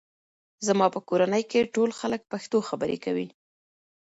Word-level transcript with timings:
زما 0.67 0.87
په 0.95 0.99
کورنۍ 1.09 1.43
کې 1.51 1.71
ټول 1.75 1.89
خلک 1.99 2.21
پښتو 2.31 2.57
خبرې 2.69 2.97
کوي. 3.05 3.27